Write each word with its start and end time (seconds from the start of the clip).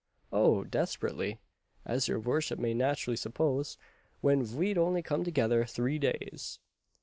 "Oh! 0.31 0.63
desperately, 0.63 1.37
as 1.85 2.07
your 2.07 2.19
vorship 2.19 2.57
may 2.57 2.73
natt'rully 2.73 3.15
suppose, 3.15 3.77
when 4.19 4.43
ve'd 4.43 4.79
only 4.79 5.03
come 5.03 5.23
together 5.23 5.63
three 5.63 5.99
days." 5.99 6.57